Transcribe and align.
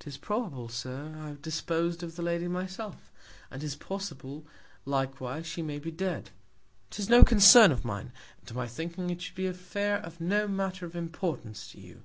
'Tis 0.00 0.16
probable, 0.16 0.68
Sir, 0.68 1.14
I 1.16 1.28
have 1.28 1.40
dispos'd 1.40 2.02
of 2.02 2.16
the 2.16 2.22
Lady 2.22 2.48
myself; 2.48 3.12
and 3.52 3.60
'tis 3.60 3.76
possible, 3.76 4.44
likewise, 4.84 5.46
she 5.46 5.62
may 5.62 5.78
be 5.78 5.92
dead; 5.92 6.30
'tis 6.90 7.08
no 7.08 7.22
Concern 7.22 7.70
of 7.70 7.84
mine; 7.84 8.10
and 8.38 8.48
to 8.48 8.54
my 8.54 8.66
thinking, 8.66 9.10
it 9.10 9.22
should 9.22 9.36
be 9.36 9.46
an 9.46 9.52
Affair 9.54 9.98
of 9.98 10.20
no 10.20 10.48
Manner 10.48 10.84
of 10.86 10.96
Importance 10.96 11.70
to 11.70 11.80
you. 11.80 12.02